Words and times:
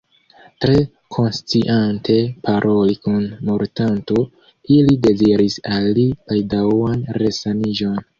Tre 0.63 0.77
konsciante 1.15 2.15
paroli 2.47 2.95
kun 3.03 3.19
mortanto, 3.49 4.23
ili 4.77 4.95
deziris 5.05 5.59
al 5.75 5.87
li 5.99 6.07
baldaŭan 6.31 7.05
resaniĝon. 7.25 8.01